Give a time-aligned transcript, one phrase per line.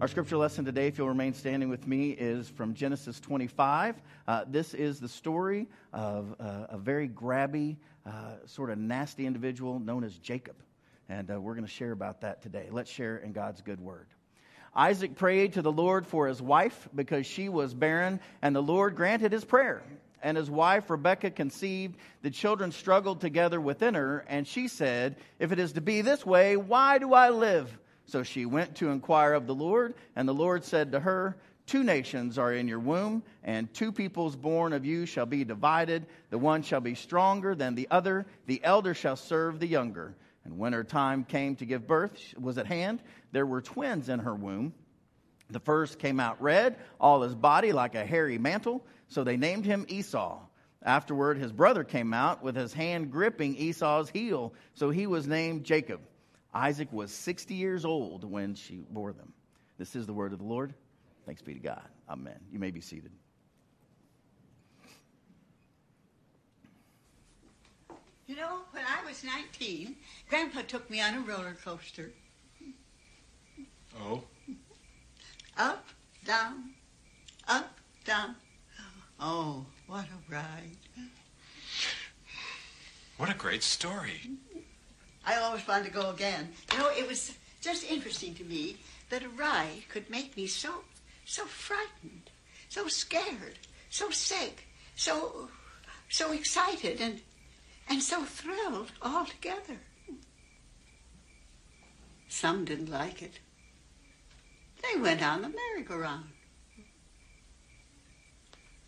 [0.00, 3.96] Our scripture lesson today, if you'll remain standing with me, is from Genesis 25.
[4.28, 9.80] Uh, this is the story of uh, a very grabby, uh, sort of nasty individual
[9.80, 10.54] known as Jacob.
[11.08, 12.68] And uh, we're going to share about that today.
[12.70, 14.06] Let's share in God's good word.
[14.72, 18.94] Isaac prayed to the Lord for his wife because she was barren, and the Lord
[18.94, 19.82] granted his prayer.
[20.22, 21.96] And his wife Rebekah conceived.
[22.22, 26.24] The children struggled together within her, and she said, If it is to be this
[26.24, 27.76] way, why do I live?
[28.08, 31.84] So she went to inquire of the Lord, and the Lord said to her, Two
[31.84, 36.06] nations are in your womb, and two peoples born of you shall be divided.
[36.30, 40.16] The one shall be stronger than the other, the elder shall serve the younger.
[40.46, 43.02] And when her time came to give birth was at hand,
[43.32, 44.72] there were twins in her womb.
[45.50, 49.66] The first came out red, all his body like a hairy mantle, so they named
[49.66, 50.40] him Esau.
[50.82, 55.64] Afterward, his brother came out with his hand gripping Esau's heel, so he was named
[55.64, 56.00] Jacob.
[56.54, 59.32] Isaac was 60 years old when she bore them.
[59.78, 60.74] This is the word of the Lord.
[61.26, 61.88] Thanks be to God.
[62.08, 62.38] Amen.
[62.50, 63.12] You may be seated.
[68.26, 69.96] You know, when I was 19,
[70.28, 72.10] Grandpa took me on a roller coaster.
[74.00, 74.22] Oh?
[75.56, 75.86] Up,
[76.24, 76.74] down,
[77.46, 78.36] up, down.
[79.18, 80.76] Oh, what a ride.
[83.16, 84.20] What a great story.
[85.26, 86.52] I always wanted to go again.
[86.72, 88.76] You know, it was just interesting to me
[89.10, 90.70] that a ride could make me so,
[91.24, 92.30] so frightened,
[92.68, 93.58] so scared,
[93.90, 95.48] so sick, so,
[96.08, 97.20] so excited, and,
[97.88, 99.78] and so thrilled all together.
[102.28, 103.40] Some didn't like it.
[104.82, 106.28] They went on the merry-go-round.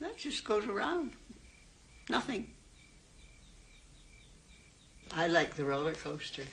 [0.00, 1.12] That just goes around.
[2.08, 2.52] Nothing.
[5.16, 6.44] I like the roller coaster.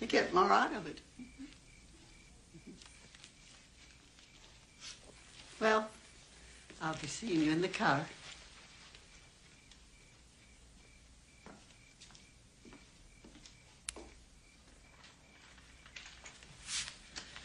[0.00, 1.00] You get more out of it.
[5.60, 5.88] Well,
[6.82, 8.04] I'll be seeing you in the car.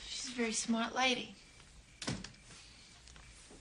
[0.07, 1.35] She's a very smart lady.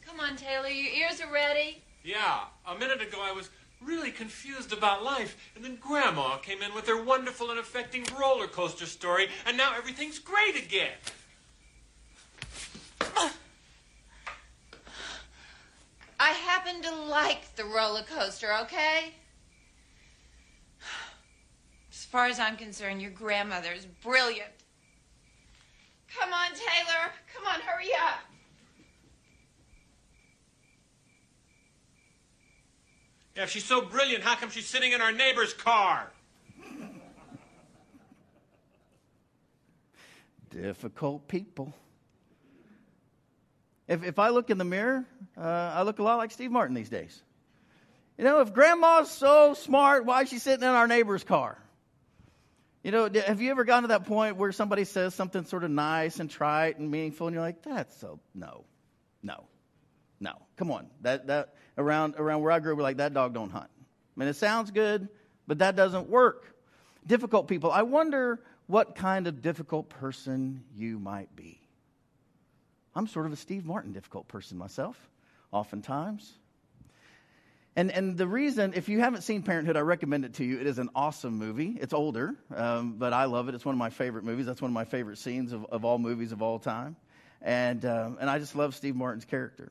[0.05, 1.83] Come on, Taylor, your ears are ready.
[2.03, 3.51] Yeah, a minute ago I was
[3.85, 8.47] really confused about life, and then Grandma came in with her wonderful and affecting roller
[8.47, 10.93] coaster story, and now everything's great again.
[16.23, 19.15] I happen to like the roller coaster, okay?
[21.91, 24.51] As far as I'm concerned, your grandmother is brilliant.
[26.19, 27.13] Come on, Taylor.
[27.35, 28.30] Come on, hurry up.
[33.37, 36.11] Yeah, if she's so brilliant, how come she's sitting in our neighbor's car?
[40.51, 41.73] Difficult people.
[43.87, 45.05] If, if I look in the mirror,
[45.37, 47.23] uh, I look a lot like Steve Martin these days.
[48.19, 51.57] You know, if grandma's so smart, why is she sitting in our neighbor's car?
[52.83, 55.71] You know, have you ever gotten to that point where somebody says something sort of
[55.71, 58.65] nice and trite and meaningful, and you're like, that's so, no,
[59.23, 59.45] no,
[60.19, 60.33] no.
[60.57, 60.89] Come on.
[61.03, 63.71] That, that, around, around where I grew up, like, that dog don't hunt.
[64.17, 65.09] I mean, it sounds good,
[65.47, 66.55] but that doesn't work.
[67.07, 67.73] Difficult people.
[67.73, 71.59] I wonder what kind of difficult person you might be.
[72.95, 74.97] I'm sort of a Steve Martin difficult person myself,
[75.53, 76.33] oftentimes.
[77.77, 80.61] And, and the reason, if you haven't seen Parenthood, I recommend it to you.
[80.61, 81.79] It is an awesome movie.
[81.81, 83.55] It's older, um, but I love it.
[83.55, 84.45] It's one of my favorite movies.
[84.45, 86.97] That's one of my favorite scenes of, of all movies of all time.
[87.41, 89.71] And, um, and I just love Steve Martin's character.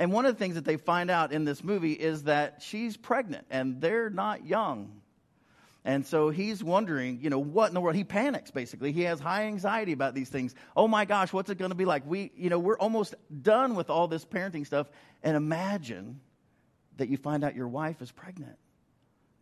[0.00, 2.96] And one of the things that they find out in this movie is that she's
[2.96, 5.02] pregnant and they're not young.
[5.84, 7.94] And so he's wondering, you know, what in the world?
[7.94, 8.92] He panics basically.
[8.92, 10.54] He has high anxiety about these things.
[10.74, 12.06] Oh my gosh, what's it going to be like?
[12.06, 14.88] We, you know, we're almost done with all this parenting stuff.
[15.22, 16.20] And imagine
[16.96, 18.56] that you find out your wife is pregnant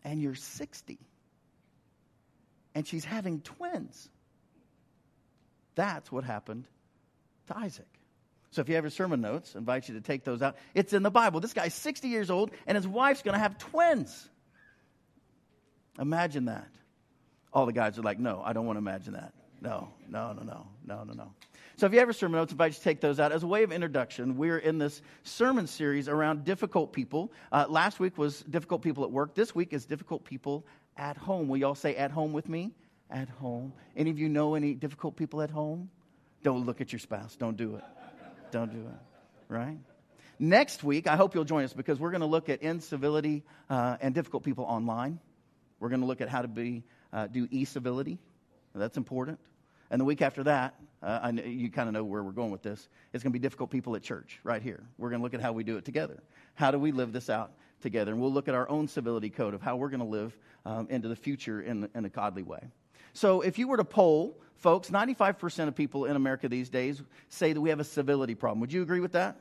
[0.02, 0.98] and you're 60
[2.74, 4.08] and she's having twins.
[5.76, 6.66] That's what happened
[7.46, 7.86] to Isaac.
[8.50, 10.56] So if you have your sermon notes, I invite you to take those out.
[10.74, 11.40] It's in the Bible.
[11.40, 14.28] This guy's 60 years old and his wife's going to have twins.
[15.98, 16.68] Imagine that.
[17.52, 19.32] All the guys are like, no, I don't want to imagine that.
[19.60, 21.32] No, no, no, no, no, no, no.
[21.76, 23.32] So if you have your sermon notes, I invite you to take those out.
[23.32, 27.32] As a way of introduction, we're in this sermon series around difficult people.
[27.50, 29.34] Uh, last week was difficult people at work.
[29.34, 30.64] This week is difficult people
[30.96, 31.48] at home.
[31.48, 32.72] Will you all say at home with me?
[33.10, 33.72] At home.
[33.96, 35.90] Any of you know any difficult people at home?
[36.42, 37.36] Don't look at your spouse.
[37.36, 37.84] Don't do it.
[38.50, 39.52] Don't do it.
[39.52, 39.78] Right?
[40.38, 43.96] Next week, I hope you'll join us because we're going to look at incivility uh,
[44.00, 45.18] and difficult people online.
[45.80, 48.18] We're going to look at how to be uh, do e civility.
[48.74, 49.40] That's important.
[49.90, 52.62] And the week after that, uh, I you kind of know where we're going with
[52.62, 52.88] this.
[53.12, 54.84] It's going to be difficult people at church right here.
[54.98, 56.22] We're going to look at how we do it together.
[56.54, 58.12] How do we live this out together?
[58.12, 60.36] And we'll look at our own civility code of how we're going to live
[60.66, 62.60] um, into the future in, in a godly way.
[63.14, 67.52] So if you were to poll, folks, 95% of people in America these days say
[67.52, 68.60] that we have a civility problem.
[68.60, 69.36] Would you agree with that?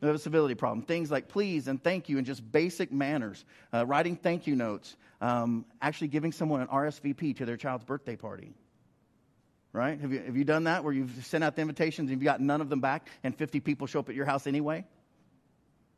[0.00, 0.82] We have a civility problem.
[0.82, 3.44] Things like please and thank you and just basic manners,
[3.74, 8.14] uh, writing thank you notes, um, actually giving someone an RSVP to their child's birthday
[8.14, 8.54] party.
[9.72, 10.00] Right?
[10.00, 12.40] Have you, have you done that where you've sent out the invitations and you've got
[12.40, 14.84] none of them back and 50 people show up at your house anyway?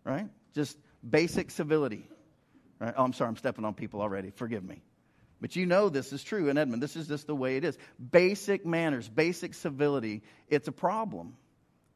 [0.03, 0.27] Right?
[0.55, 0.77] Just
[1.09, 2.09] basic civility.
[2.81, 2.95] Right?
[2.97, 4.31] Oh, I'm sorry, I'm stepping on people already.
[4.31, 4.83] Forgive me.
[5.41, 6.83] But you know this is true in Edmond.
[6.83, 7.79] This is just the way it is.
[8.11, 11.37] Basic manners, basic civility, it's a problem.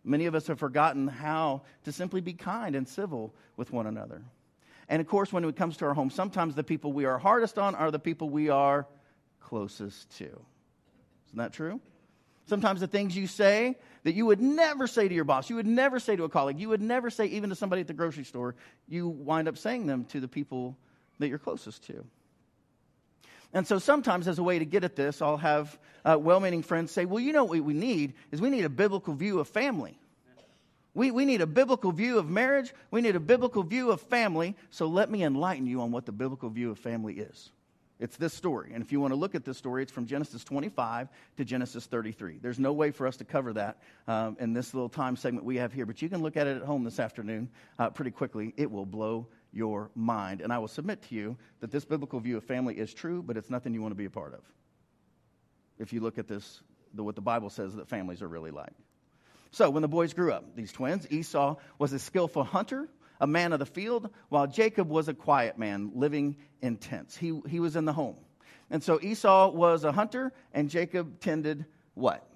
[0.02, 4.22] Many of us have forgotten how to simply be kind and civil with one another.
[4.88, 7.58] And of course, when it comes to our home, sometimes the people we are hardest
[7.58, 8.86] on are the people we are
[9.40, 10.24] closest to.
[10.24, 11.80] Isn't that true?
[12.46, 15.66] Sometimes the things you say that you would never say to your boss, you would
[15.66, 18.24] never say to a colleague, you would never say even to somebody at the grocery
[18.24, 18.54] store,
[18.86, 20.76] you wind up saying them to the people
[21.18, 22.04] that you're closest to.
[23.54, 26.62] And so sometimes, as a way to get at this, I'll have uh, well meaning
[26.62, 29.48] friends say, Well, you know what we need is we need a biblical view of
[29.48, 29.98] family.
[30.92, 32.72] We, we need a biblical view of marriage.
[32.90, 34.56] We need a biblical view of family.
[34.70, 37.50] So let me enlighten you on what the biblical view of family is.
[38.00, 38.72] It's this story.
[38.74, 41.86] And if you want to look at this story, it's from Genesis 25 to Genesis
[41.86, 42.38] 33.
[42.42, 43.78] There's no way for us to cover that
[44.08, 46.56] um, in this little time segment we have here, but you can look at it
[46.56, 47.48] at home this afternoon
[47.78, 48.52] uh, pretty quickly.
[48.56, 50.40] It will blow your mind.
[50.40, 53.36] And I will submit to you that this biblical view of family is true, but
[53.36, 54.40] it's nothing you want to be a part of.
[55.78, 56.62] If you look at this,
[56.92, 58.72] the, what the Bible says that families are really like.
[59.50, 62.88] So when the boys grew up, these twins, Esau was a skillful hunter,
[63.20, 67.16] a man of the field, while Jacob was a quiet man living in tents.
[67.16, 68.16] He, he was in the home.
[68.70, 72.28] And so Esau was a hunter, and Jacob tended what?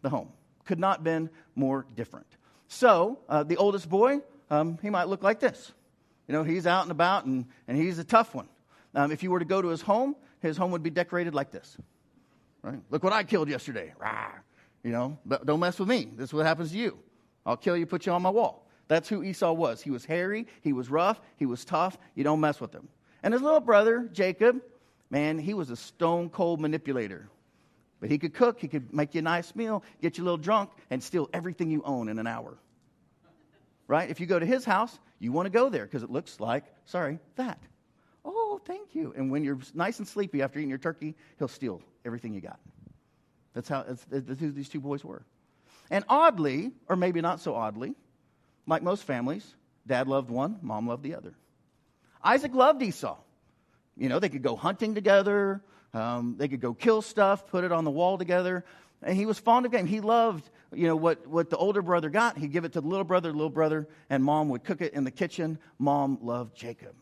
[0.00, 0.30] The home.
[0.64, 2.26] Could not been more different.
[2.68, 4.20] So uh, the oldest boy,
[4.50, 5.72] um, he might look like this.
[6.28, 8.48] You know, he's out and about and, and he's a tough one.
[8.94, 11.50] Um, if you were to go to his home, his home would be decorated like
[11.50, 11.76] this.
[12.62, 12.80] Right?
[12.90, 13.92] Look what I killed yesterday.
[13.98, 14.30] Rah.
[14.82, 16.08] You know, don't mess with me.
[16.16, 16.98] This is what happens to you.
[17.46, 18.66] I'll kill you, put you on my wall.
[18.88, 19.82] That's who Esau was.
[19.82, 21.96] He was hairy, he was rough, he was tough.
[22.14, 22.88] You don't mess with him.
[23.22, 24.62] And his little brother, Jacob,
[25.10, 27.28] man, he was a stone cold manipulator.
[28.00, 30.36] But he could cook, he could make you a nice meal, get you a little
[30.36, 32.58] drunk, and steal everything you own in an hour.
[33.86, 34.10] Right?
[34.10, 36.64] If you go to his house, you want to go there because it looks like,
[36.84, 37.58] sorry, that.
[38.24, 39.12] Oh, thank you.
[39.16, 42.60] And when you're nice and sleepy after eating your turkey, he'll steal everything you got.
[43.54, 45.24] That's how that's, who these two boys were.
[45.90, 47.94] And oddly, or maybe not so oddly,
[48.66, 49.54] like most families,
[49.86, 51.34] dad loved one, mom loved the other.
[52.22, 53.16] Isaac loved Esau.
[53.96, 55.62] You know, they could go hunting together,
[55.92, 58.64] um, they could go kill stuff, put it on the wall together.
[59.04, 59.86] And he was fond of game.
[59.86, 62.38] He loved, you know, what, what the older brother got.
[62.38, 64.94] He'd give it to the little brother, the little brother, and mom would cook it
[64.94, 65.58] in the kitchen.
[65.78, 66.94] Mom loved Jacob.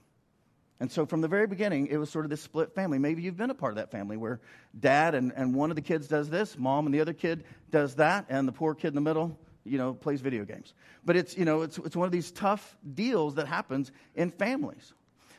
[0.81, 2.99] And so from the very beginning, it was sort of this split family.
[2.99, 4.41] Maybe you've been a part of that family where
[4.79, 7.95] dad and, and one of the kids does this, mom and the other kid does
[7.95, 10.75] that, and the poor kid in the middle, you know, plays video games.
[11.05, 14.93] But it's, you know, it's, it's one of these tough deals that happens in families.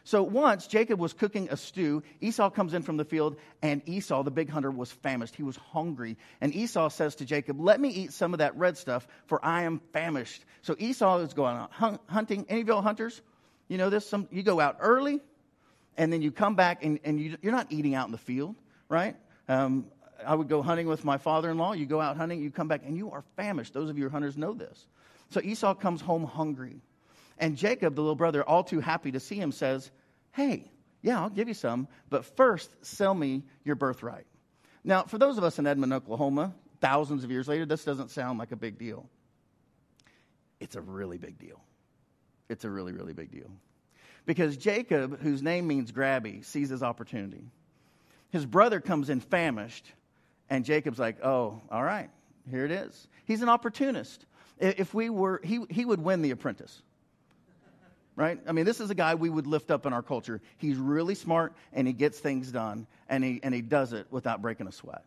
[0.05, 4.23] So once Jacob was cooking a stew, Esau comes in from the field, and Esau,
[4.23, 5.35] the big hunter, was famished.
[5.35, 6.17] He was hungry.
[6.41, 9.63] And Esau says to Jacob, Let me eat some of that red stuff, for I
[9.63, 10.43] am famished.
[10.62, 12.45] So Esau is going out hunting.
[12.50, 13.22] Any of y'all hunters?
[13.69, 14.05] You know this?
[14.05, 15.22] Some, you go out early,
[15.98, 18.55] and then you come back, and, and you, are not eating out in the field,
[18.89, 19.15] right?
[19.48, 19.86] Um,
[20.25, 21.72] I would go hunting with my father in law.
[21.72, 23.74] You go out hunting, you come back, and you are famished.
[23.74, 24.86] Those of you hunters know this.
[25.29, 26.81] So Esau comes home hungry.
[27.38, 29.92] And Jacob, the little brother, all too happy to see him, says,
[30.32, 30.72] Hey,
[31.02, 34.25] yeah, I'll give you some, but first sell me your birthright.
[34.84, 38.40] Now, for those of us in Edmond, Oklahoma, thousands of years later, this doesn't sound
[38.40, 39.08] like a big deal.
[40.60, 41.62] It's a really big deal.
[42.50, 43.50] It's a really, really big deal.
[44.25, 47.44] Because Jacob, whose name means grabby, sees his opportunity.
[48.30, 49.92] His brother comes in famished,
[50.50, 52.10] and Jacob's like, oh, all right,
[52.50, 53.08] here it is.
[53.25, 54.25] He's an opportunist.
[54.60, 56.82] If we were, he, he would win the apprentice
[58.15, 58.39] right?
[58.48, 60.41] I mean, this is a guy we would lift up in our culture.
[60.58, 64.41] He's really smart and he gets things done and he, and he does it without
[64.41, 65.03] breaking a sweat.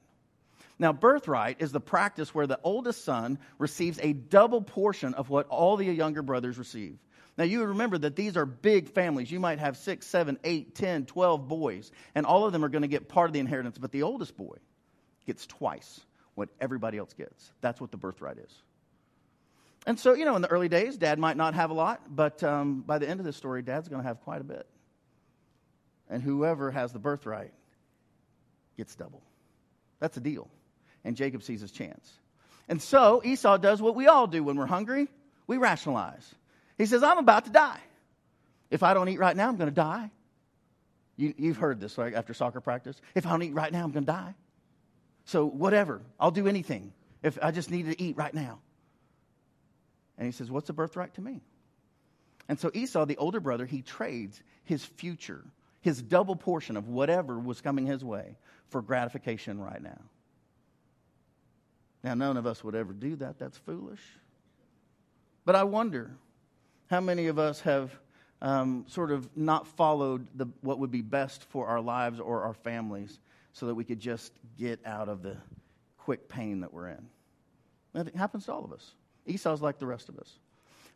[0.78, 5.48] Now, birthright is the practice where the oldest son receives a double portion of what
[5.48, 6.98] all the younger brothers receive.
[7.38, 9.30] Now, you remember that these are big families.
[9.30, 12.82] You might have six, seven, eight, ten, twelve boys, and all of them are going
[12.82, 14.56] to get part of the inheritance, but the oldest boy
[15.26, 16.00] gets twice
[16.34, 17.52] what everybody else gets.
[17.60, 18.62] That's what the birthright is.
[19.86, 22.42] And so, you know, in the early days, dad might not have a lot, but
[22.42, 24.66] um, by the end of this story, dad's going to have quite a bit.
[26.10, 27.52] And whoever has the birthright
[28.76, 29.22] gets double.
[30.00, 30.50] That's a deal.
[31.04, 32.12] and Jacob sees his chance.
[32.68, 35.08] And so Esau does what we all do when we're hungry
[35.46, 36.34] we rationalize.
[36.78, 37.80] He says, I'm about to die.
[38.70, 40.10] If I don't eat right now, I'm going to die.
[41.16, 42.12] You, have heard this, right?
[42.12, 43.00] After soccer practice.
[43.14, 44.34] If I don't eat right now, I'm going to die.
[45.24, 46.02] So, whatever.
[46.20, 48.58] I'll do anything if I just need to eat right now.
[50.18, 51.40] And he says, What's a birthright to me?
[52.48, 55.44] And so Esau, the older brother, he trades his future,
[55.80, 58.36] his double portion of whatever was coming his way
[58.68, 60.00] for gratification right now.
[62.04, 63.38] Now, none of us would ever do that.
[63.38, 64.00] That's foolish.
[65.44, 66.12] But I wonder
[66.88, 67.90] how many of us have
[68.40, 72.54] um, sort of not followed the, what would be best for our lives or our
[72.54, 73.18] families
[73.52, 75.36] so that we could just get out of the
[75.98, 77.06] quick pain that we're in.
[77.94, 78.92] It happens to all of us.
[79.26, 80.38] Esau's like the rest of us.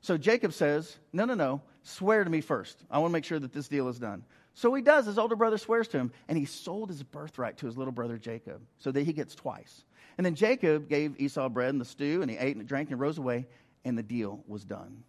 [0.00, 2.78] So Jacob says, No, no, no, swear to me first.
[2.90, 4.24] I want to make sure that this deal is done.
[4.54, 5.06] So he does.
[5.06, 8.18] His older brother swears to him, and he sold his birthright to his little brother
[8.18, 9.84] Jacob so that he gets twice.
[10.18, 13.00] And then Jacob gave Esau bread and the stew, and he ate and drank and
[13.00, 13.46] rose away,
[13.84, 15.02] and the deal was done.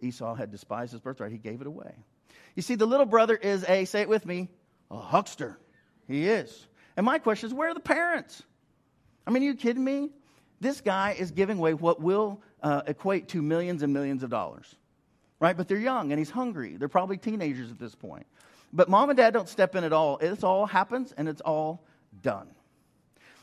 [0.00, 1.94] Esau had despised his birthright, he gave it away.
[2.54, 4.48] You see, the little brother is a, say it with me,
[4.90, 5.58] a huckster.
[6.06, 6.66] He is.
[6.96, 8.42] And my question is, where are the parents?
[9.26, 10.10] I mean, are you kidding me?
[10.60, 14.74] This guy is giving away what will uh, equate to millions and millions of dollars,
[15.40, 15.56] right?
[15.56, 16.76] But they're young and he's hungry.
[16.76, 18.26] They're probably teenagers at this point.
[18.72, 20.18] But mom and dad don't step in at all.
[20.18, 21.84] It all happens and it's all
[22.22, 22.48] done.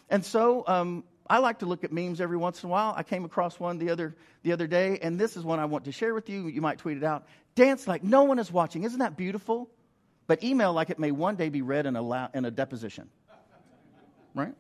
[0.10, 2.94] And so um, I like to look at memes every once in a while.
[2.96, 5.86] I came across one the other, the other day, and this is one I want
[5.86, 6.48] to share with you.
[6.48, 7.28] You might tweet it out.
[7.56, 8.84] Dance like no one is watching.
[8.84, 9.70] Isn't that beautiful?
[10.28, 13.10] But email like it may one day be read in a, la- in a deposition.
[14.34, 14.54] Right?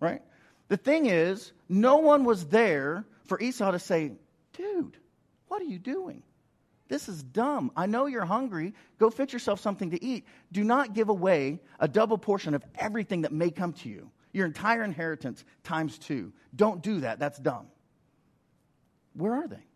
[0.00, 0.22] Right?
[0.72, 4.12] The thing is, no one was there for Esau to say,
[4.54, 4.96] dude,
[5.48, 6.22] what are you doing?
[6.88, 7.70] This is dumb.
[7.76, 8.72] I know you're hungry.
[8.98, 10.24] Go fix yourself something to eat.
[10.50, 14.10] Do not give away a double portion of everything that may come to you.
[14.32, 16.32] Your entire inheritance times two.
[16.56, 17.18] Don't do that.
[17.18, 17.66] That's dumb.
[19.12, 19.66] Where are they?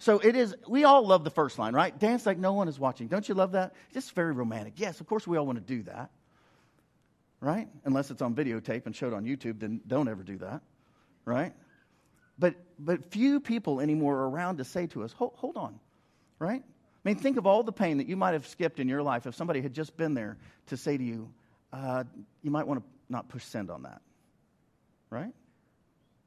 [0.00, 1.98] So it is, we all love the first line, right?
[1.98, 3.08] Dance like no one is watching.
[3.08, 3.72] Don't you love that?
[3.94, 4.74] Just very romantic.
[4.76, 6.10] Yes, of course we all want to do that
[7.40, 7.68] right?
[7.84, 10.60] Unless it's on videotape and showed on YouTube, then don't ever do that,
[11.24, 11.52] right?
[12.38, 15.78] But, but few people anymore are around to say to us, hold, hold on,
[16.38, 16.62] right?
[16.62, 19.26] I mean, think of all the pain that you might have skipped in your life
[19.26, 21.30] if somebody had just been there to say to you,
[21.72, 22.04] uh,
[22.42, 24.02] you might want to not push send on that,
[25.08, 25.32] right?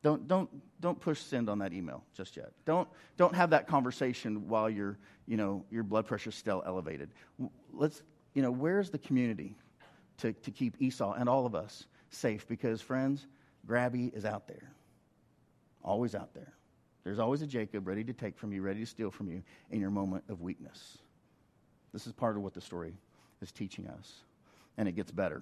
[0.02, 0.50] Don't, don't,
[0.82, 2.52] don't push send on that email just yet.
[2.66, 7.10] Don't, don't have that conversation while your, you know, your blood pressure is still elevated.
[7.72, 8.04] Let's,
[8.34, 9.56] you know, where's the community?
[10.20, 13.28] To, to keep Esau and all of us safe because, friends,
[13.68, 14.72] Grabby is out there.
[15.84, 16.54] Always out there.
[17.04, 19.82] There's always a Jacob ready to take from you, ready to steal from you in
[19.82, 20.98] your moment of weakness.
[21.92, 22.94] This is part of what the story
[23.42, 24.14] is teaching us.
[24.78, 25.42] And it gets better.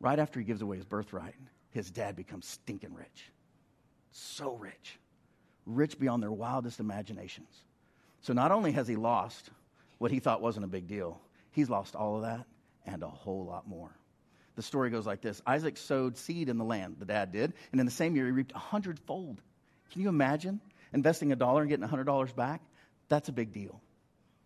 [0.00, 1.34] Right after he gives away his birthright,
[1.70, 3.30] his dad becomes stinking rich.
[4.12, 4.98] So rich.
[5.66, 7.64] Rich beyond their wildest imaginations.
[8.22, 9.50] So not only has he lost
[9.98, 11.20] what he thought wasn't a big deal,
[11.50, 12.46] he's lost all of that
[12.88, 13.90] and a whole lot more.
[14.56, 17.80] The story goes like this Isaac sowed seed in the land, the dad did, and
[17.80, 19.40] in the same year he reaped a hundredfold.
[19.92, 20.60] Can you imagine
[20.92, 22.60] investing a dollar and getting a hundred dollars back?
[23.08, 23.80] That's a big deal.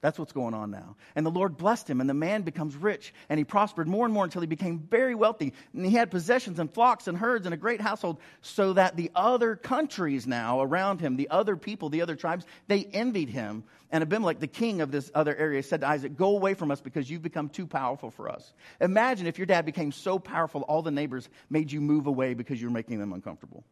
[0.03, 0.97] That's what's going on now.
[1.15, 4.13] And the Lord blessed him, and the man becomes rich, and he prospered more and
[4.13, 5.53] more until he became very wealthy.
[5.73, 9.13] And he had possessions and flocks and herds and a great household, so that the
[9.15, 13.63] other countries now around him, the other people, the other tribes, they envied him.
[13.93, 16.81] And Abimelech, the king of this other area, said to Isaac, Go away from us
[16.81, 18.53] because you've become too powerful for us.
[18.81, 22.61] Imagine if your dad became so powerful, all the neighbors made you move away because
[22.61, 23.63] you're making them uncomfortable.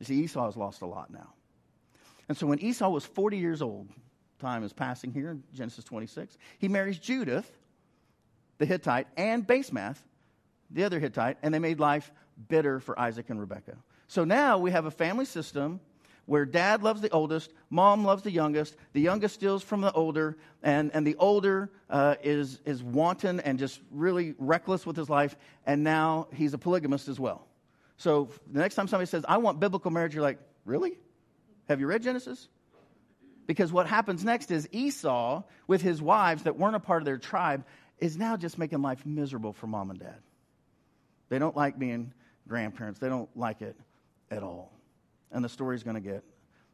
[0.00, 1.34] You see, Esau has lost a lot now.
[2.28, 3.88] And so when Esau was 40 years old,
[4.44, 6.36] time is passing here in Genesis 26.
[6.58, 7.50] He marries Judith,
[8.58, 9.96] the Hittite, and Basemath,
[10.70, 12.12] the other Hittite, and they made life
[12.48, 13.76] bitter for Isaac and Rebekah.
[14.06, 15.80] So now we have a family system
[16.26, 20.36] where dad loves the oldest, mom loves the youngest, the youngest steals from the older,
[20.62, 25.36] and, and the older uh, is, is wanton and just really reckless with his life,
[25.66, 27.46] and now he's a polygamist as well.
[27.96, 30.98] So the next time somebody says, I want biblical marriage, you're like, really?
[31.68, 32.48] Have you read Genesis?
[33.46, 37.18] Because what happens next is Esau, with his wives that weren't a part of their
[37.18, 37.64] tribe,
[37.98, 40.18] is now just making life miserable for mom and dad.
[41.28, 42.12] They don't like being
[42.48, 43.76] grandparents, they don't like it
[44.30, 44.72] at all.
[45.30, 46.22] And the story's going to get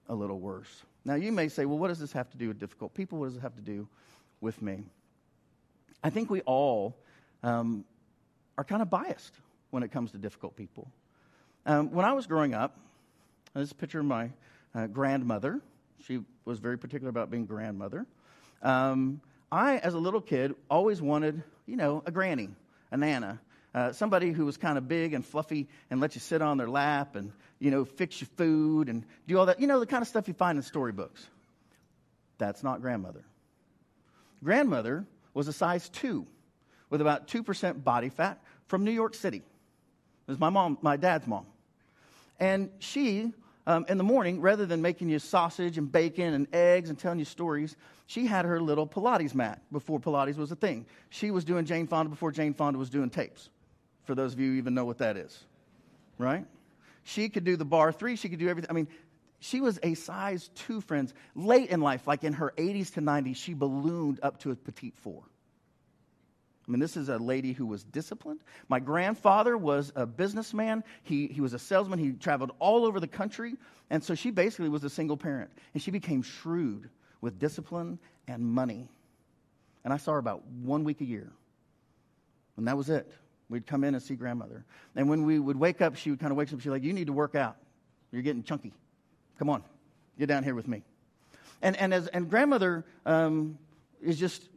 [0.08, 0.84] a little worse.
[1.04, 3.18] Now, you may say, well, what does this have to do with difficult people?
[3.18, 3.88] What does it have to do
[4.40, 4.84] with me?
[6.02, 6.96] I think we all
[7.42, 7.84] um,
[8.58, 9.34] are kind of biased
[9.70, 10.90] when it comes to difficult people.
[11.66, 12.78] Um, when I was growing up,
[13.54, 14.30] this is a picture of my
[14.74, 15.60] uh, grandmother.
[16.06, 18.06] She was very particular about being grandmother.
[18.62, 19.20] Um,
[19.52, 22.50] I, as a little kid, always wanted, you know, a granny,
[22.90, 23.40] a nana,
[23.74, 26.68] uh, somebody who was kind of big and fluffy and let you sit on their
[26.68, 29.60] lap and, you know, fix your food and do all that.
[29.60, 31.24] You know, the kind of stuff you find in storybooks.
[32.38, 33.24] That's not grandmother.
[34.42, 36.26] Grandmother was a size two
[36.88, 39.38] with about 2% body fat from New York City.
[39.38, 41.46] It was my mom, my dad's mom.
[42.38, 43.32] And she,
[43.66, 47.18] um, in the morning, rather than making you sausage and bacon and eggs and telling
[47.18, 47.76] you stories,
[48.06, 50.86] she had her little Pilates mat before Pilates was a thing.
[51.10, 53.50] She was doing Jane Fonda before Jane Fonda was doing tapes,
[54.04, 55.44] for those of you who even know what that is,
[56.18, 56.46] right?
[57.04, 58.70] She could do the bar three, she could do everything.
[58.70, 58.88] I mean,
[59.40, 61.14] she was a size two, friends.
[61.34, 64.96] Late in life, like in her 80s to 90s, she ballooned up to a petite
[64.98, 65.22] four.
[66.70, 68.38] I mean, this is a lady who was disciplined.
[68.68, 70.84] My grandfather was a businessman.
[71.02, 71.98] He, he was a salesman.
[71.98, 73.56] He traveled all over the country.
[73.90, 75.50] And so she basically was a single parent.
[75.74, 76.88] And she became shrewd
[77.20, 77.98] with discipline
[78.28, 78.88] and money.
[79.82, 81.32] And I saw her about one week a year.
[82.56, 83.10] And that was it.
[83.48, 84.64] We'd come in and see grandmother.
[84.94, 86.60] And when we would wake up, she would kind of wake up.
[86.60, 87.56] She'd like, You need to work out.
[88.12, 88.72] You're getting chunky.
[89.40, 89.64] Come on,
[90.20, 90.84] get down here with me.
[91.62, 93.58] And, and, as, and grandmother um,
[94.00, 94.48] is just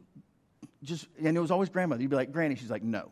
[0.84, 2.02] just, and it was always grandmother.
[2.02, 2.54] You'd be like, Granny.
[2.54, 3.10] She's like, no.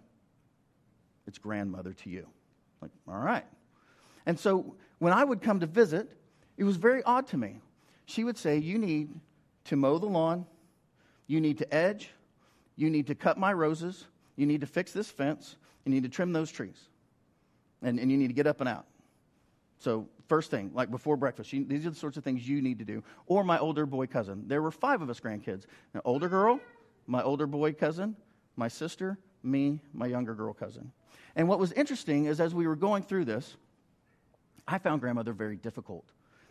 [1.27, 2.27] It's grandmother to you.
[2.81, 3.45] Like, all right.
[4.27, 6.11] And so when I would come to visit,
[6.57, 7.61] it was very odd to me.
[8.07, 9.11] She would say, You need
[9.65, 10.47] to mow the lawn,
[11.27, 12.11] you need to edge,
[12.77, 16.09] you need to cut my roses, you need to fix this fence, you need to
[16.09, 16.89] trim those trees,
[17.83, 18.87] and, and you need to get up and out.
[19.79, 22.85] So, first thing, like before breakfast, these are the sorts of things you need to
[22.85, 23.03] do.
[23.27, 24.45] Or my older boy cousin.
[24.47, 25.65] There were five of us grandkids.
[25.95, 26.61] An older girl,
[27.07, 28.17] my older boy cousin,
[28.57, 30.93] my sister, me, my younger girl cousin.
[31.35, 33.57] And what was interesting is as we were going through this,
[34.67, 36.05] I found grandmother very difficult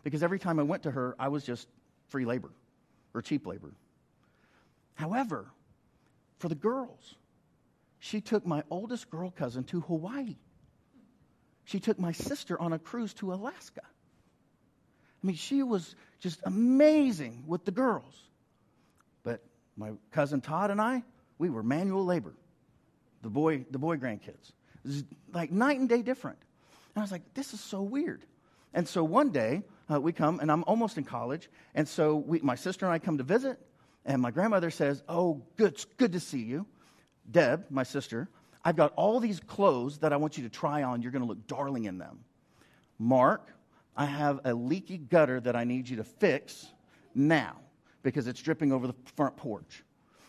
[0.03, 1.67] because every time I went to her, I was just
[2.09, 2.51] free labor
[3.13, 3.73] or cheap labor.
[4.95, 5.47] However,
[6.39, 7.15] for the girls,
[7.99, 10.35] she took my oldest girl cousin to Hawaii.
[11.65, 13.81] She took my sister on a cruise to Alaska.
[13.85, 18.30] I mean, she was just amazing with the girls.
[19.77, 21.03] My cousin Todd and I,
[21.37, 22.33] we were manual labor.
[23.21, 24.51] The boy, the boy grandkids.
[24.83, 25.03] It was
[25.33, 26.37] like night and day different.
[26.93, 28.25] And I was like, this is so weird.
[28.73, 32.39] And so one day uh, we come, and I'm almost in college, and so we,
[32.39, 33.59] my sister and I come to visit,
[34.05, 36.65] and my grandmother says, "Oh, good, good to see you,
[37.29, 38.29] Deb, my sister.
[38.63, 41.01] I've got all these clothes that I want you to try on.
[41.01, 42.19] You're going to look darling in them.
[42.97, 43.49] Mark,
[43.95, 46.67] I have a leaky gutter that I need you to fix
[47.13, 47.57] now
[48.03, 49.83] because it's dripping over the front porch.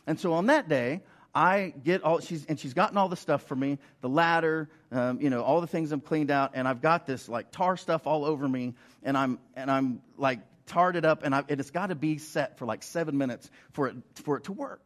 [0.06, 1.02] And so on that day,
[1.34, 5.20] I get all she's and she's gotten all the stuff for me, the ladder, um,
[5.20, 8.06] you know, all the things I'm cleaned out, and I've got this like tar stuff
[8.06, 11.70] all over me, and I'm and I'm like tarred it up, and, I, and it's
[11.70, 14.84] got to be set for like seven minutes for it for it to work.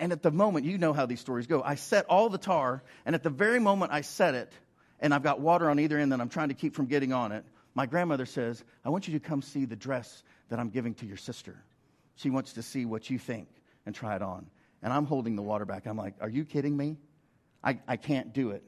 [0.00, 1.62] And at the moment, you know how these stories go.
[1.62, 4.52] I set all the tar, and at the very moment I set it,
[4.98, 7.30] and I've got water on either end that I'm trying to keep from getting on
[7.32, 10.94] it, my grandmother says, I want you to come see the dress that I'm giving
[10.94, 11.62] to your sister.
[12.16, 13.48] She wants to see what you think
[13.86, 14.46] and try it on.
[14.82, 15.86] And I'm holding the water back.
[15.86, 16.96] I'm like, Are you kidding me?
[17.62, 18.64] I, I can't do it.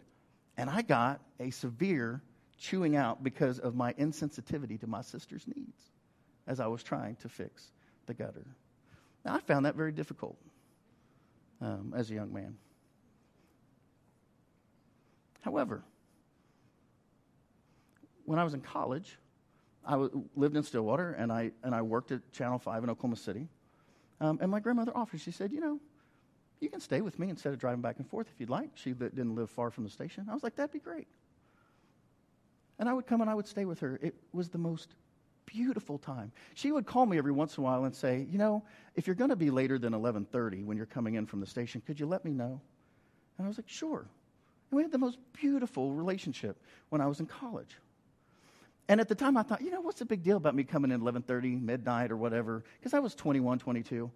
[0.56, 2.22] And I got a severe
[2.58, 5.90] chewing out because of my insensitivity to my sister's needs
[6.46, 7.72] as I was trying to fix
[8.06, 8.46] the gutter.
[9.24, 10.36] Now, I found that very difficult
[11.60, 12.56] um, as a young man.
[15.40, 15.82] However,
[18.24, 19.18] when I was in college,
[19.84, 23.16] I w- lived in Stillwater and I, and I worked at Channel 5 in Oklahoma
[23.16, 23.48] City.
[24.20, 25.80] Um, and my grandmother offered, she said, You know,
[26.60, 28.70] you can stay with me instead of driving back and forth if you'd like.
[28.74, 30.28] She didn't live far from the station.
[30.30, 31.08] I was like, That'd be great.
[32.78, 33.98] And I would come and I would stay with her.
[34.02, 34.94] It was the most
[35.46, 36.32] beautiful time.
[36.54, 39.16] She would call me every once in a while and say, "You know, if you're
[39.16, 42.06] going to be later than 11:30 when you're coming in from the station, could you
[42.06, 42.60] let me know?"
[43.36, 44.06] And I was like, "Sure."
[44.70, 46.58] And we had the most beautiful relationship
[46.88, 47.76] when I was in college.
[48.92, 50.90] And at the time, I thought, you know, what's the big deal about me coming
[50.90, 52.62] in 11:30, midnight, or whatever?
[52.78, 54.10] Because I was 21, 22.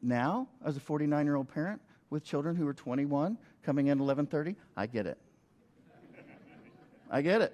[0.00, 4.56] Now, as a 49 year old parent with children who are 21 coming in 11:30,
[4.78, 5.18] I get it.
[7.10, 7.52] I get it.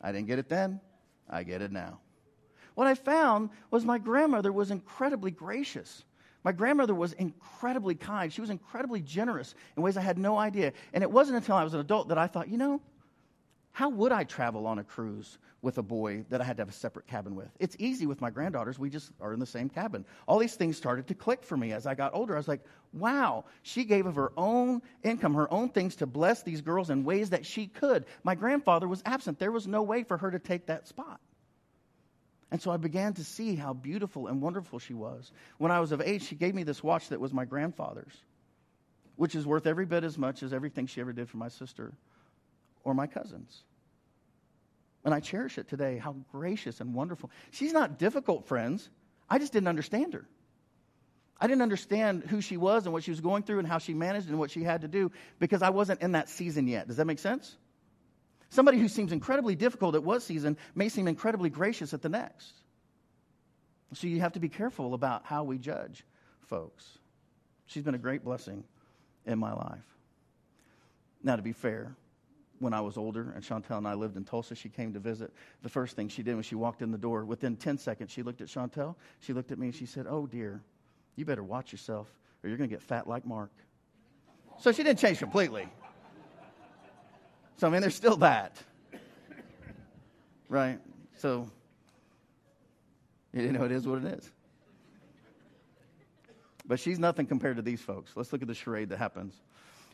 [0.00, 0.80] I didn't get it then.
[1.28, 2.00] I get it now.
[2.74, 6.06] What I found was my grandmother was incredibly gracious.
[6.42, 8.32] My grandmother was incredibly kind.
[8.32, 10.72] She was incredibly generous in ways I had no idea.
[10.94, 12.80] And it wasn't until I was an adult that I thought, you know,
[13.72, 16.68] how would I travel on a cruise with a boy that I had to have
[16.68, 17.48] a separate cabin with?
[17.58, 18.78] It's easy with my granddaughters.
[18.78, 20.04] We just are in the same cabin.
[20.26, 22.34] All these things started to click for me as I got older.
[22.34, 26.42] I was like, wow, she gave of her own income, her own things to bless
[26.42, 28.04] these girls in ways that she could.
[28.24, 29.38] My grandfather was absent.
[29.38, 31.20] There was no way for her to take that spot.
[32.50, 35.32] And so I began to see how beautiful and wonderful she was.
[35.58, 38.12] When I was of age, she gave me this watch that was my grandfather's.
[39.16, 41.92] which is worth every bit as much as everything she ever did for my sister
[42.84, 43.62] or my cousins.
[45.04, 47.30] And I cherish it today, how gracious and wonderful.
[47.50, 48.88] She's not difficult, friends.
[49.28, 50.26] I just didn't understand her.
[51.40, 53.94] I didn't understand who she was and what she was going through and how she
[53.94, 56.86] managed and what she had to do because I wasn't in that season yet.
[56.86, 57.56] Does that make sense?
[58.50, 62.52] Somebody who seems incredibly difficult at one season may seem incredibly gracious at the next.
[63.94, 66.04] So you have to be careful about how we judge
[66.42, 66.86] folks.
[67.66, 68.64] She's been a great blessing
[69.26, 69.84] in my life.
[71.22, 71.96] Now, to be fair,
[72.62, 75.32] when I was older and Chantel and I lived in Tulsa, she came to visit.
[75.62, 78.22] The first thing she did when she walked in the door, within 10 seconds, she
[78.22, 78.94] looked at Chantel.
[79.20, 80.62] She looked at me and she said, Oh, dear,
[81.16, 82.08] you better watch yourself
[82.42, 83.50] or you're going to get fat like Mark.
[84.60, 85.68] So she didn't change completely.
[87.56, 88.56] So, I mean, there's still that.
[90.48, 90.78] Right?
[91.18, 91.50] So,
[93.32, 94.30] you know, it is what it is.
[96.64, 98.12] But she's nothing compared to these folks.
[98.14, 99.34] Let's look at the charade that happens.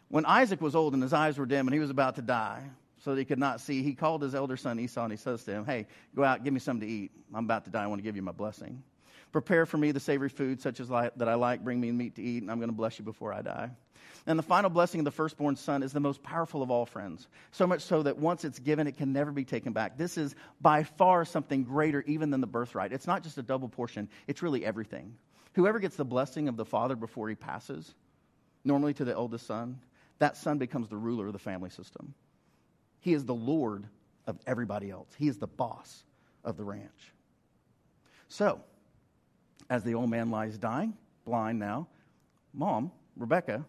[0.09, 2.63] When Isaac was old and his eyes were dim and he was about to die,
[3.05, 5.45] so that he could not see, he called his elder son Esau and he says
[5.45, 7.13] to him, Hey, go out, give me something to eat.
[7.33, 7.85] I'm about to die.
[7.85, 8.83] I want to give you my blessing.
[9.31, 11.63] Prepare for me the savory food such as that I like.
[11.63, 13.71] Bring me meat to eat, and I'm going to bless you before I die.
[14.27, 17.29] And the final blessing of the firstborn son is the most powerful of all, friends.
[17.53, 19.97] So much so that once it's given, it can never be taken back.
[19.97, 22.93] This is by far something greater even than the birthright.
[22.93, 25.15] It's not just a double portion, it's really everything.
[25.55, 27.95] Whoever gets the blessing of the father before he passes,
[28.65, 29.79] normally to the oldest son,
[30.19, 32.15] that son becomes the ruler of the family system.
[33.01, 33.87] He is the Lord
[34.27, 36.05] of everybody else, he is the boss
[36.45, 37.13] of the ranch.
[38.29, 38.61] So,
[39.71, 41.89] as the old man lies dying, blind now,
[42.53, 43.65] mom, Rebecca,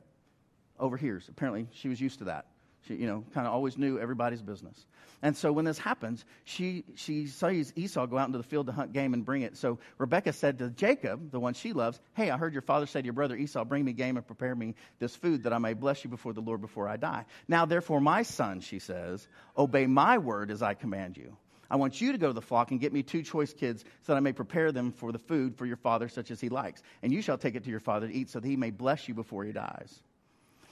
[0.79, 1.27] overhears.
[1.29, 2.45] Apparently, she was used to that.
[2.87, 4.85] She, you know, kind of always knew everybody's business.
[5.21, 8.71] And so when this happens, she, she sees Esau go out into the field to
[8.71, 9.57] hunt game and bring it.
[9.57, 13.01] So Rebecca said to Jacob, the one she loves, Hey, I heard your father say
[13.01, 15.73] to your brother Esau, Bring me game and prepare me this food that I may
[15.73, 17.25] bless you before the Lord before I die.
[17.47, 21.35] Now, therefore, my son, she says, obey my word as I command you.
[21.69, 24.13] I want you to go to the flock and get me two choice kids so
[24.13, 26.81] that I may prepare them for the food for your father, such as he likes.
[27.03, 29.07] And you shall take it to your father to eat so that he may bless
[29.07, 30.01] you before he dies.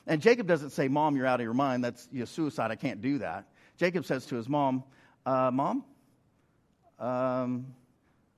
[0.07, 1.83] And Jacob doesn't say, Mom, you're out of your mind.
[1.83, 2.71] That's you know, suicide.
[2.71, 3.45] I can't do that.
[3.77, 4.83] Jacob says to his mom,
[5.25, 5.83] uh, Mom,
[6.97, 7.67] um,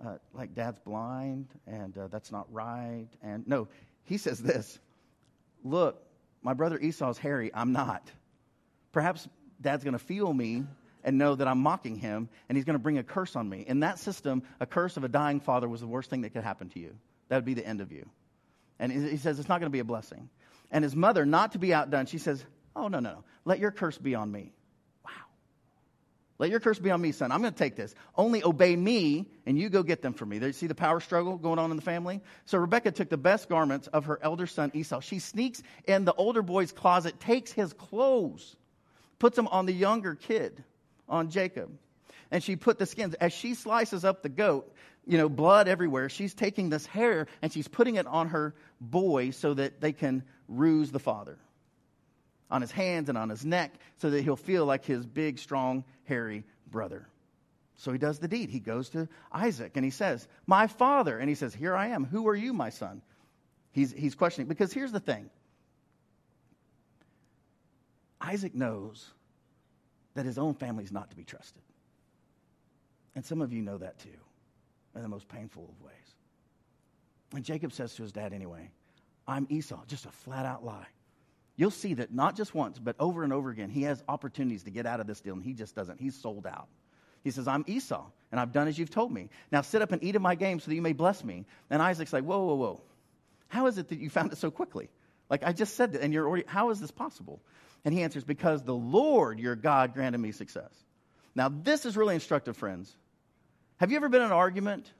[0.04, 3.08] uh, like dad's blind and uh, that's not right.
[3.22, 3.68] And no,
[4.04, 4.80] he says this
[5.64, 6.02] Look,
[6.42, 7.52] my brother Esau's hairy.
[7.54, 8.10] I'm not.
[8.92, 9.28] Perhaps
[9.62, 10.64] dad's going to feel me
[11.04, 13.64] and know that I'm mocking him, and he's going to bring a curse on me.
[13.66, 16.44] In that system, a curse of a dying father was the worst thing that could
[16.44, 16.96] happen to you.
[17.30, 18.10] That would be the end of you.
[18.80, 20.30] And he says it's not going to be a blessing.
[20.72, 22.44] And his mother, not to be outdone, she says,
[22.76, 23.24] Oh, no, no, no.
[23.46, 24.54] Let your curse be on me.
[25.04, 25.12] Wow.
[26.38, 27.32] Let your curse be on me, son.
[27.32, 27.94] I'm going to take this.
[28.16, 30.38] Only obey me, and you go get them for me.
[30.38, 32.22] There, see the power struggle going on in the family?
[32.46, 35.02] So Rebecca took the best garments of her elder son Esau.
[35.02, 38.56] She sneaks in the older boy's closet, takes his clothes,
[39.18, 40.64] puts them on the younger kid
[41.08, 41.72] on Jacob.
[42.32, 44.72] And she put the skins, as she slices up the goat,
[45.08, 49.32] you know, blood everywhere, she's taking this hair and she's putting it on her boy
[49.32, 51.38] so that they can ruse the father.
[52.52, 55.86] On his hands and on his neck so that he'll feel like his big, strong,
[56.06, 57.08] hairy brother.
[57.76, 58.50] So he does the deed.
[58.50, 61.18] He goes to Isaac and he says, My father.
[61.18, 62.04] And he says, Here I am.
[62.04, 63.02] Who are you, my son?
[63.72, 64.48] He's, he's questioning.
[64.48, 65.30] Because here's the thing
[68.20, 69.08] Isaac knows
[70.16, 71.62] that his own family is not to be trusted.
[73.16, 74.10] And some of you know that too,
[74.96, 76.16] in the most painful of ways.
[77.34, 78.72] And Jacob says to his dad anyway,
[79.30, 80.88] I'm Esau, just a flat out lie.
[81.56, 84.72] You'll see that not just once, but over and over again, he has opportunities to
[84.72, 86.00] get out of this deal, and he just doesn't.
[86.00, 86.68] He's sold out.
[87.24, 89.30] He says, I'm Esau, and I've done as you've told me.
[89.52, 91.46] Now sit up and eat of my game so that you may bless me.
[91.70, 92.82] And Isaac's like, Whoa, whoa, whoa.
[93.50, 94.89] How is it that you found it so quickly?
[95.30, 97.39] Like I just said that, and you're already, how is this possible?
[97.86, 100.72] And he answers, Because the Lord your God granted me success.
[101.36, 102.96] Now, this is really instructive, friends.
[103.78, 104.92] Have you ever been in an argument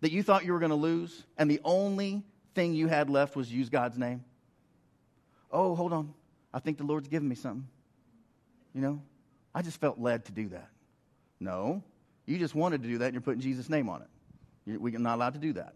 [0.00, 2.24] that you thought you were going to lose, and the only
[2.54, 4.24] thing you had left was use God's name?
[5.50, 6.12] Oh, hold on.
[6.52, 7.66] I think the Lord's given me something.
[8.74, 9.02] You know,
[9.54, 10.68] I just felt led to do that.
[11.40, 11.82] No,
[12.26, 14.80] you just wanted to do that, and you're putting Jesus' name on it.
[14.80, 15.74] We're not allowed to do that.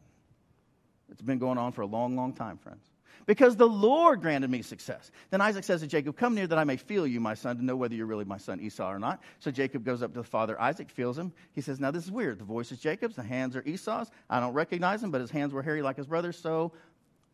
[1.10, 2.84] It's been going on for a long, long time, friends
[3.26, 5.10] because the Lord granted me success.
[5.30, 7.64] Then Isaac says to Jacob, Come near that I may feel you, my son, to
[7.64, 9.22] know whether you're really my son Esau or not.
[9.40, 10.60] So Jacob goes up to the father.
[10.60, 11.32] Isaac feels him.
[11.52, 12.38] He says, Now this is weird.
[12.38, 14.10] The voice is Jacob's, the hands are Esau's.
[14.30, 16.72] I don't recognize him, but his hands were hairy like his brother's, so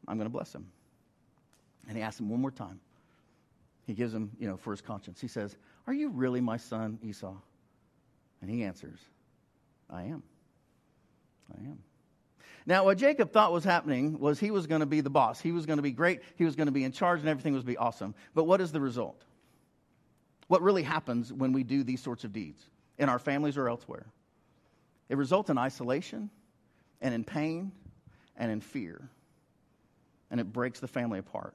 [0.08, 0.66] I'm going to bless him.
[1.88, 2.80] And he asks him one more time.
[3.86, 5.20] He gives him, you know, for his conscience.
[5.20, 5.56] He says,
[5.86, 7.34] Are you really my son Esau?
[8.40, 8.98] And he answers,
[9.90, 10.22] I am.
[11.56, 11.78] I am.
[12.66, 15.40] Now, what Jacob thought was happening was he was going to be the boss.
[15.40, 16.22] He was going to be great.
[16.36, 18.14] He was going to be in charge, and everything was going to be awesome.
[18.34, 19.22] But what is the result?
[20.48, 22.62] What really happens when we do these sorts of deeds
[22.98, 24.06] in our families or elsewhere?
[25.08, 26.30] It results in isolation
[27.02, 27.72] and in pain
[28.36, 29.10] and in fear,
[30.30, 31.54] and it breaks the family apart.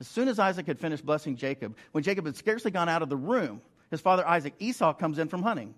[0.00, 3.08] As soon as Isaac had finished blessing Jacob, when Jacob had scarcely gone out of
[3.08, 5.74] the room, his father Isaac, Esau, comes in from hunting.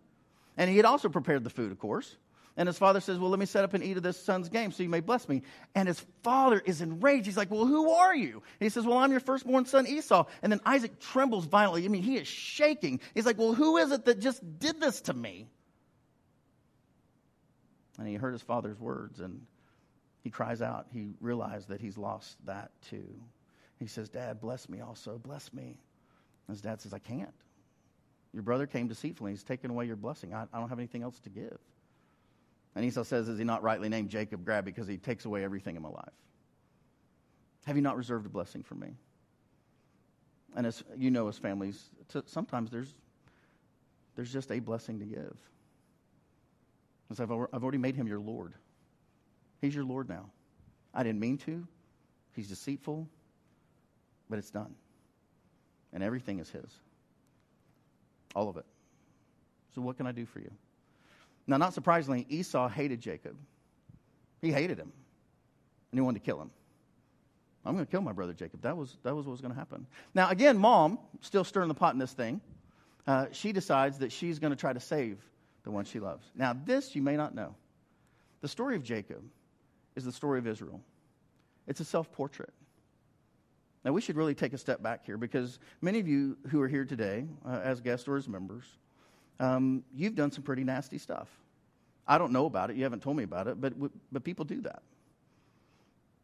[0.57, 2.17] And he had also prepared the food, of course.
[2.57, 4.73] And his father says, Well, let me set up and eat of this son's game
[4.73, 5.43] so you may bless me.
[5.75, 7.27] And his father is enraged.
[7.27, 8.33] He's like, Well, who are you?
[8.33, 10.25] And he says, Well, I'm your firstborn son Esau.
[10.43, 11.85] And then Isaac trembles violently.
[11.85, 13.01] I mean, he is shaking.
[13.15, 15.49] He's like, Well, who is it that just did this to me?
[17.99, 19.43] And he heard his father's words and
[20.23, 20.87] he cries out.
[20.93, 23.07] He realized that he's lost that too.
[23.79, 25.19] He says, Dad, bless me also.
[25.19, 25.79] Bless me.
[26.49, 27.35] And his dad says, I can't.
[28.33, 29.33] Your brother came deceitfully.
[29.33, 30.35] He's taken away your blessing.
[30.35, 31.59] I, I don't have anything else to give.
[32.77, 34.45] And Esau says, Is he not rightly named Jacob?
[34.45, 36.13] Grab because he takes away everything in my life.
[37.65, 38.91] Have you not reserved a blessing for me?
[40.55, 41.91] And as you know, as families,
[42.27, 42.95] sometimes there's,
[44.15, 45.37] there's just a blessing to give.
[47.09, 48.53] Because I've, I've already made him your Lord.
[49.61, 50.27] He's your Lord now.
[50.93, 51.67] I didn't mean to.
[52.35, 53.09] He's deceitful,
[54.29, 54.75] but it's done.
[55.95, 56.71] And everything is his.
[58.35, 58.67] All of it.
[59.75, 60.51] So, what can I do for you?
[61.47, 63.37] Now, not surprisingly, Esau hated Jacob.
[64.41, 64.93] He hated him,
[65.91, 66.51] and he wanted to kill him.
[67.65, 68.63] I'm going to kill my brother Jacob.
[68.63, 69.87] That was, that was what was going to happen.
[70.15, 72.41] Now, again, mom, still stirring the pot in this thing,
[73.07, 75.19] uh, she decides that she's going to try to save
[75.65, 76.25] the one she loves.
[76.35, 77.55] Now, this you may not know.
[78.41, 79.23] The story of Jacob
[79.97, 80.81] is the story of Israel,
[81.67, 82.53] it's a self portrait.
[83.85, 86.67] Now, we should really take a step back here because many of you who are
[86.67, 88.65] here today, uh, as guests or as members,
[89.41, 91.29] um, you've done some pretty nasty stuff.
[92.07, 92.77] I don't know about it.
[92.77, 93.75] You haven't told me about it, but,
[94.13, 94.83] but people do that.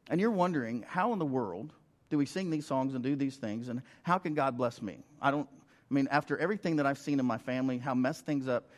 [0.09, 1.73] And you're wondering, how in the world
[2.11, 5.05] do we sing these songs and do these things, and how can God bless me?
[5.21, 5.49] I don't,
[5.91, 8.71] I mean, after everything that I've seen in my family, how messed things up,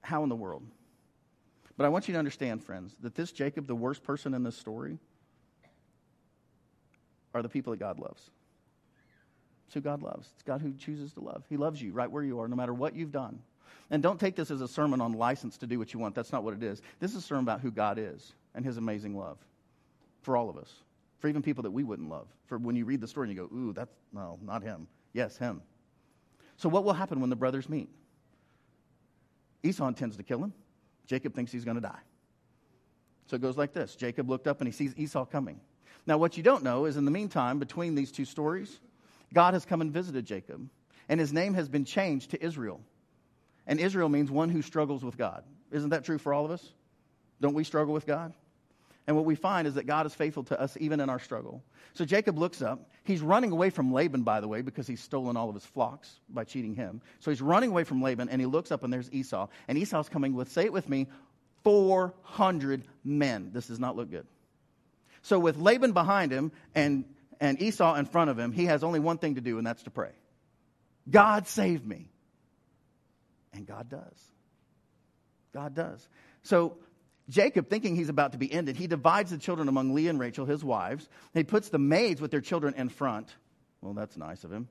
[0.00, 0.62] how in the world?
[1.76, 4.56] But I want you to understand, friends, that this Jacob, the worst person in this
[4.56, 4.98] story,
[7.34, 8.30] are the people that God loves.
[9.66, 10.28] It's who God loves.
[10.34, 11.44] It's God who chooses to love.
[11.48, 13.40] He loves you right where you are, no matter what you've done.
[13.90, 16.14] And don't take this as a sermon on license to do what you want.
[16.14, 16.80] That's not what it is.
[17.00, 19.38] This is a sermon about who God is and his amazing love
[20.22, 20.72] for all of us,
[21.20, 22.26] for even people that we wouldn't love.
[22.46, 24.86] For when you read the story and you go, ooh, that's, no, not him.
[25.12, 25.62] Yes, him.
[26.56, 27.88] So, what will happen when the brothers meet?
[29.62, 30.52] Esau intends to kill him.
[31.06, 32.00] Jacob thinks he's going to die.
[33.26, 35.60] So it goes like this Jacob looked up and he sees Esau coming.
[36.06, 38.80] Now, what you don't know is in the meantime, between these two stories,
[39.32, 40.68] God has come and visited Jacob,
[41.08, 42.80] and his name has been changed to Israel.
[43.66, 45.44] And Israel means one who struggles with God.
[45.70, 46.72] Isn't that true for all of us?
[47.40, 48.32] Don't we struggle with God?
[49.06, 51.62] And what we find is that God is faithful to us even in our struggle.
[51.94, 52.88] So Jacob looks up.
[53.04, 56.20] He's running away from Laban, by the way, because he's stolen all of his flocks
[56.28, 57.00] by cheating him.
[57.18, 59.48] So he's running away from Laban, and he looks up, and there's Esau.
[59.66, 61.08] And Esau's coming with, say it with me,
[61.64, 63.50] 400 men.
[63.52, 64.26] This does not look good.
[65.22, 67.04] So with Laban behind him and,
[67.40, 69.82] and Esau in front of him, he has only one thing to do, and that's
[69.84, 70.10] to pray
[71.10, 72.11] God save me.
[73.52, 74.32] And God does.
[75.52, 76.08] God does.
[76.42, 76.76] So
[77.28, 80.44] Jacob, thinking he's about to be ended, he divides the children among Leah and Rachel,
[80.46, 81.08] his wives.
[81.34, 83.34] He puts the maids with their children in front.
[83.80, 84.68] Well, that's nice of him,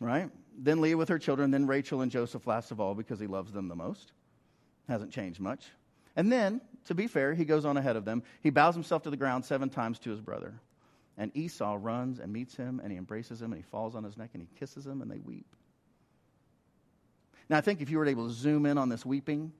[0.00, 0.30] right?
[0.56, 3.52] Then Leah with her children, then Rachel and Joseph last of all because he loves
[3.52, 4.12] them the most.
[4.88, 5.64] Hasn't changed much.
[6.16, 8.22] And then, to be fair, he goes on ahead of them.
[8.40, 10.54] He bows himself to the ground seven times to his brother.
[11.16, 14.16] And Esau runs and meets him, and he embraces him, and he falls on his
[14.16, 15.46] neck, and he kisses him, and they weep.
[17.48, 19.52] Now, I think if you were able to zoom in on this weeping,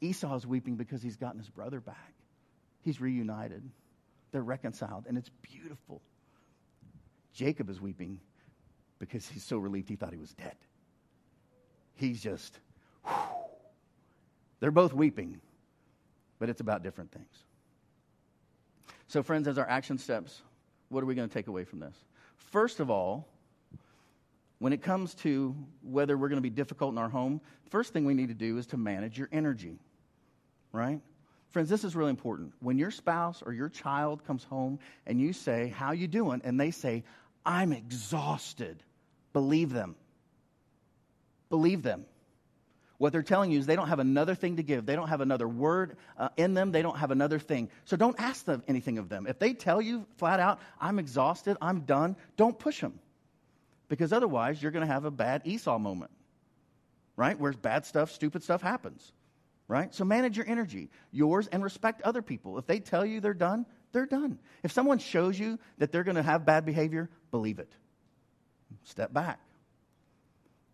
[0.00, 2.14] Esau is weeping because he's gotten his brother back.
[2.82, 3.68] He's reunited.
[4.30, 6.00] They're reconciled, and it's beautiful.
[7.32, 8.20] Jacob is weeping
[8.98, 10.56] because he's so relieved he thought he was dead.
[11.94, 12.58] He's just,
[13.04, 13.14] whew.
[14.60, 15.40] they're both weeping,
[16.38, 17.44] but it's about different things.
[19.08, 20.42] So, friends, as our action steps,
[20.90, 21.96] what are we going to take away from this?
[22.36, 23.26] First of all,
[24.58, 27.40] when it comes to whether we're going to be difficult in our home,
[27.70, 29.78] first thing we need to do is to manage your energy
[30.72, 31.00] right?
[31.50, 32.52] Friends, this is really important.
[32.60, 36.60] When your spouse or your child comes home and you say, "How you doing?" and
[36.60, 37.04] they say,
[37.44, 38.82] "I'm exhausted."
[39.32, 39.96] Believe them.
[41.48, 42.04] Believe them.
[42.98, 44.84] What they're telling you is they don't have another thing to give.
[44.84, 46.72] They don't have another word uh, in them.
[46.72, 47.70] They don't have another thing.
[47.84, 49.26] So don't ask them anything of them.
[49.26, 52.98] If they tell you flat out, I'm exhausted, I'm done, don't push them.
[53.88, 56.10] Because otherwise, you're going to have a bad Esau moment,
[57.16, 57.38] right?
[57.38, 59.12] Where bad stuff, stupid stuff happens.
[59.68, 59.94] right?
[59.94, 62.58] So manage your energy, yours, and respect other people.
[62.58, 64.38] If they tell you they're done, they're done.
[64.62, 67.70] If someone shows you that they're going to have bad behavior, believe it.
[68.84, 69.38] Step back.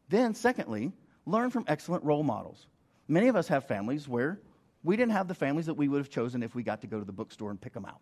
[0.09, 0.92] Then, secondly,
[1.27, 2.66] learn from excellent role models.
[3.09, 4.40] Many of us have families where
[4.85, 6.98] we didn't have the families that we would have chosen if we got to go
[6.98, 8.00] to the bookstore and pick them out.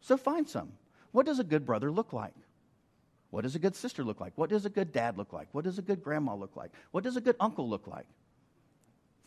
[0.00, 0.72] So find some.
[1.12, 2.34] What does a good brother look like?
[3.34, 4.32] What does a good sister look like?
[4.36, 5.48] What does a good dad look like?
[5.50, 6.70] What does a good grandma look like?
[6.92, 8.06] What does a good uncle look like?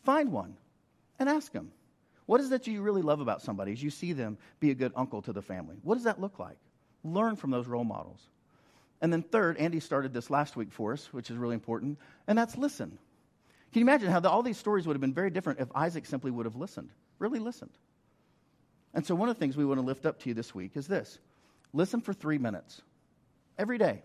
[0.06, 0.56] Find one
[1.20, 1.74] and ask them.
[2.26, 4.76] What is it that you really love about somebody as you see them be a
[4.76, 5.76] good uncle to the family?
[5.84, 6.56] What does that look like?
[7.04, 8.22] Learn from those role models.
[9.02, 12.38] And then, third, Andy started this last week for us, which is really important, and
[12.38, 12.98] that's listen.
[13.74, 16.06] Can you imagine how the, all these stories would have been very different if Isaac
[16.06, 17.78] simply would have listened, really listened?
[18.94, 20.78] And so, one of the things we want to lift up to you this week
[20.78, 21.20] is this
[21.74, 22.84] listen for three minutes
[23.58, 24.02] every day.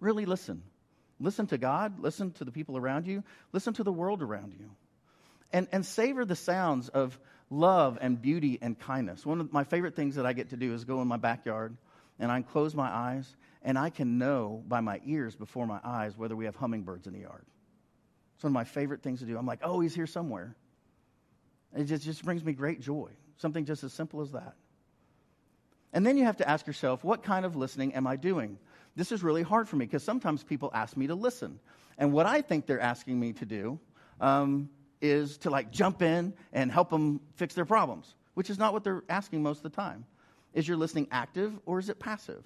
[0.00, 0.62] Really listen.
[1.20, 3.22] Listen to God, listen to the people around you,
[3.52, 4.70] listen to the world around you.
[5.52, 9.24] And, and savor the sounds of love and beauty and kindness.
[9.24, 11.76] One of my favorite things that I get to do is go in my backyard
[12.18, 16.16] and I close my eyes and I can know by my ears before my eyes
[16.16, 17.44] whether we have hummingbirds in the yard.
[18.34, 19.38] It's one of my favorite things to do.
[19.38, 20.56] I'm like, oh, he's here somewhere.
[21.76, 23.10] It just, just brings me great joy.
[23.36, 24.54] Something just as simple as that.
[25.92, 28.58] And then you have to ask yourself, what kind of listening am I doing?
[28.96, 31.58] This is really hard for me because sometimes people ask me to listen.
[31.98, 33.78] And what I think they're asking me to do
[34.20, 38.72] um, is to like jump in and help them fix their problems, which is not
[38.72, 40.04] what they're asking most of the time.
[40.54, 42.44] Is your listening active or is it passive?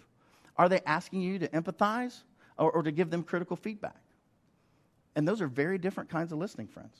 [0.56, 2.22] Are they asking you to empathize
[2.58, 4.00] or, or to give them critical feedback?
[5.14, 6.96] And those are very different kinds of listening, friends.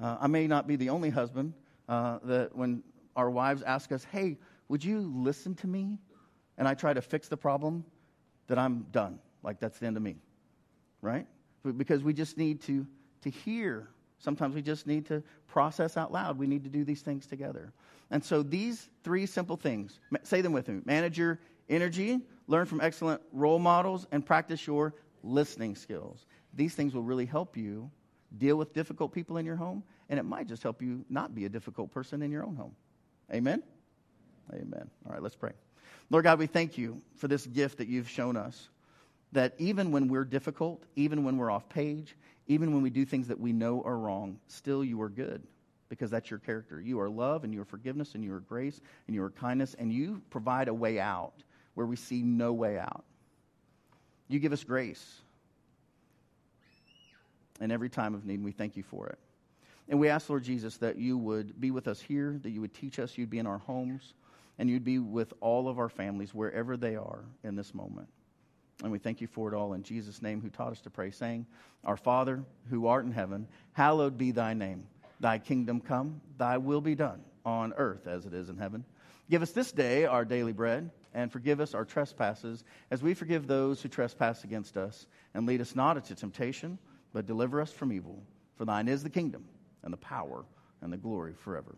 [0.00, 1.54] Uh, I may not be the only husband
[1.88, 2.82] uh, that when
[3.14, 5.98] our wives ask us, hey, would you listen to me?
[6.58, 7.84] And I try to fix the problem,
[8.48, 9.18] that I'm done.
[9.42, 10.16] Like that's the end of me.
[11.00, 11.26] Right?
[11.76, 12.86] Because we just need to,
[13.22, 13.88] to hear.
[14.18, 16.38] Sometimes we just need to process out loud.
[16.38, 17.72] We need to do these things together.
[18.10, 22.80] And so these three simple things, say them with me manage your energy, learn from
[22.80, 26.26] excellent role models, and practice your listening skills.
[26.54, 27.90] These things will really help you
[28.38, 31.44] deal with difficult people in your home, and it might just help you not be
[31.46, 32.74] a difficult person in your own home.
[33.32, 33.62] Amen?
[34.52, 34.90] Amen.
[35.06, 35.52] All right, let's pray.
[36.10, 38.68] Lord God, we thank you for this gift that you've shown us.
[39.32, 42.16] That even when we're difficult, even when we're off page,
[42.48, 45.42] even when we do things that we know are wrong, still you are good
[45.88, 46.80] because that's your character.
[46.80, 49.74] You are love and you are forgiveness and you are grace and you are kindness
[49.78, 51.32] and you provide a way out
[51.74, 53.04] where we see no way out.
[54.28, 55.20] You give us grace.
[57.60, 59.18] And every time of need, we thank you for it.
[59.88, 62.74] And we ask, Lord Jesus, that you would be with us here, that you would
[62.74, 64.14] teach us, you'd be in our homes,
[64.62, 68.06] and you'd be with all of our families wherever they are in this moment.
[68.80, 71.10] And we thank you for it all in Jesus' name, who taught us to pray,
[71.10, 71.46] saying,
[71.84, 74.86] Our Father, who art in heaven, hallowed be thy name.
[75.18, 78.84] Thy kingdom come, thy will be done, on earth as it is in heaven.
[79.28, 83.48] Give us this day our daily bread, and forgive us our trespasses, as we forgive
[83.48, 85.08] those who trespass against us.
[85.34, 86.78] And lead us not into temptation,
[87.12, 88.22] but deliver us from evil.
[88.58, 89.44] For thine is the kingdom,
[89.82, 90.44] and the power,
[90.80, 91.74] and the glory forever.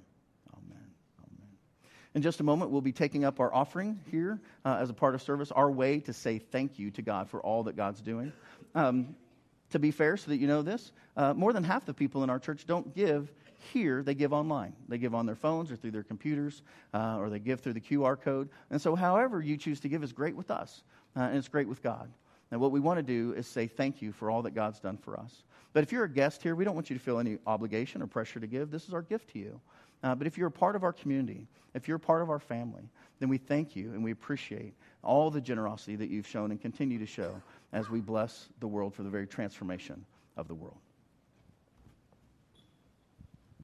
[2.15, 5.17] In just a moment, we'll be taking up our offering here uh, as a part
[5.17, 8.33] of service, our way to say thank you to God for all that God's doing.
[8.75, 9.17] Um,
[9.71, 12.31] to be fair, so that you know this, uh, more than half the people in
[12.31, 13.33] our church don't give
[13.73, 14.75] here, they give online.
[14.89, 17.81] They give on their phones or through their computers, uh, or they give through the
[17.81, 18.49] QR code.
[18.71, 20.85] And so, however you choose to give is great with us,
[21.17, 22.09] uh, and it's great with God.
[22.53, 24.99] And what we want to do is say thank you for all that God's done
[24.99, 25.43] for us.
[25.73, 28.07] But if you're a guest here, we don't want you to feel any obligation or
[28.07, 28.71] pressure to give.
[28.71, 29.61] This is our gift to you.
[30.05, 32.39] Uh, but if you're a part of our community, if you're a part of our
[32.39, 32.83] family,
[33.19, 36.99] then we thank you and we appreciate all the generosity that you've shown and continue
[36.99, 37.35] to show
[37.73, 40.05] as we bless the world for the very transformation
[40.37, 40.77] of the world.